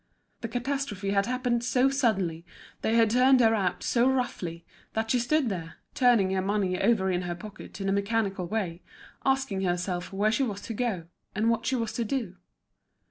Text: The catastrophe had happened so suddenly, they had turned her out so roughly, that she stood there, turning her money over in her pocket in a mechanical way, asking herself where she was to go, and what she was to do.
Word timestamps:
The 0.39 0.47
catastrophe 0.47 1.11
had 1.11 1.27
happened 1.27 1.63
so 1.63 1.91
suddenly, 1.91 2.43
they 2.81 2.95
had 2.95 3.11
turned 3.11 3.39
her 3.39 3.53
out 3.53 3.83
so 3.83 4.09
roughly, 4.09 4.65
that 4.93 5.11
she 5.11 5.19
stood 5.19 5.47
there, 5.49 5.75
turning 5.93 6.31
her 6.31 6.41
money 6.41 6.81
over 6.81 7.11
in 7.11 7.21
her 7.21 7.35
pocket 7.35 7.79
in 7.79 7.87
a 7.87 7.91
mechanical 7.93 8.47
way, 8.47 8.81
asking 9.27 9.61
herself 9.61 10.11
where 10.11 10.31
she 10.31 10.41
was 10.41 10.61
to 10.61 10.73
go, 10.73 11.05
and 11.35 11.51
what 11.51 11.67
she 11.67 11.75
was 11.75 11.93
to 11.93 12.03
do. 12.03 12.37